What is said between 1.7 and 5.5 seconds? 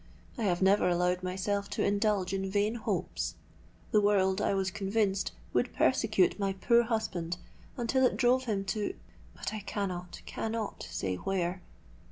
to indulge in vain hopes. The world, I was convinced,